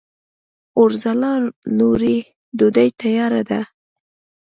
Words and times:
اورځلا 0.79 1.33
لورې! 1.77 2.17
ډوډۍ 2.57 2.89
تیاره 2.99 3.41
ده؟ 3.49 3.61